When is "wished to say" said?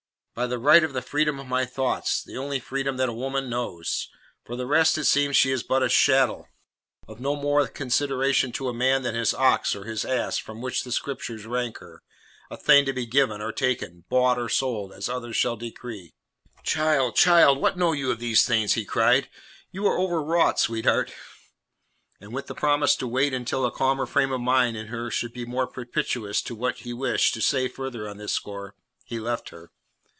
26.93-27.67